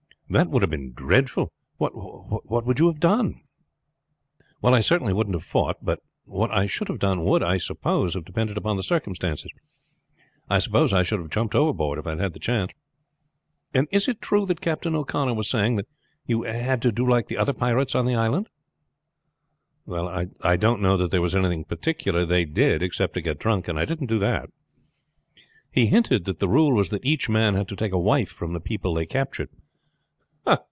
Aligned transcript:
"That 0.31 0.47
would 0.49 0.61
have 0.63 0.71
been 0.71 0.93
dreadful. 0.93 1.51
What 1.75 2.65
would 2.65 2.79
you 2.79 2.87
have 2.87 3.01
done?" 3.01 3.41
"Well, 4.61 4.73
I 4.73 4.79
certainly 4.79 5.11
wouldn't 5.11 5.35
have 5.35 5.43
fought; 5.43 5.83
but 5.83 5.99
what 6.23 6.49
I 6.51 6.67
should 6.67 6.87
have 6.87 6.99
done 6.99 7.25
would, 7.25 7.43
I 7.43 7.57
suppose, 7.57 8.13
have 8.13 8.23
depended 8.23 8.55
upon 8.55 8.81
circumstances. 8.81 9.51
I 10.49 10.59
suppose 10.59 10.93
I 10.93 11.03
should 11.03 11.19
have 11.19 11.31
jumped 11.31 11.53
overboard 11.53 11.99
if 11.99 12.07
I 12.07 12.15
had 12.15 12.31
the 12.31 12.39
chance." 12.39 12.71
"And 13.73 13.89
is 13.91 14.07
it 14.07 14.21
true 14.21 14.45
what 14.45 14.61
Captain 14.61 14.95
O'Connor 14.95 15.33
was 15.33 15.49
saying, 15.49 15.75
that 15.75 15.87
you 16.25 16.43
had 16.43 16.81
to 16.83 16.93
do 16.93 17.05
like 17.05 17.27
the 17.27 17.35
other 17.35 17.51
pirates 17.51 17.93
on 17.93 18.05
the 18.05 18.15
island?" 18.15 18.47
"I 19.91 20.55
don't 20.55 20.81
know 20.81 20.95
that 20.95 21.11
there 21.11 21.21
was 21.21 21.35
anything 21.35 21.65
particular 21.65 22.25
they 22.25 22.45
did, 22.45 22.81
except 22.81 23.15
to 23.15 23.21
get 23.21 23.37
drunk, 23.37 23.67
and 23.67 23.77
I 23.77 23.83
didn't 23.83 24.07
do 24.07 24.17
that." 24.19 24.49
"He 25.73 25.87
hinted 25.87 26.23
that 26.23 26.39
the 26.39 26.47
rule 26.47 26.73
was 26.73 26.89
that 26.91 27.03
each 27.03 27.27
man 27.27 27.55
had 27.55 27.67
to 27.67 27.75
take 27.75 27.91
a 27.91 27.99
wife 27.99 28.29
from 28.29 28.53
the 28.53 28.61
people 28.61 28.93
they 28.93 29.05
captured." 29.05 29.49